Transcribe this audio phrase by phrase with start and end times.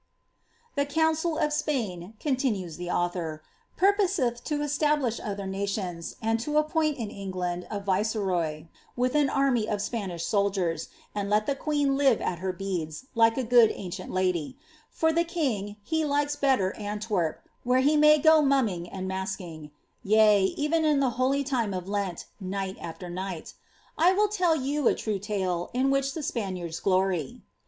[0.73, 3.43] ^ The council of Spain," continues the author,
[3.77, 9.29] ^ purposeth to establish other national, and to appoint in England a viceroy, with an
[9.29, 13.71] army of Spanish soldiers, and let the queen live at her beads, like a good
[13.75, 14.57] ancient lady;
[14.89, 19.69] for the king, he likes better Antwerp, where he may go mumming and masking;
[20.01, 23.53] yea, even in the holy time of Lent, night afteir night
[23.99, 27.43] I will tell you a true tale, in which the Spaniards glory."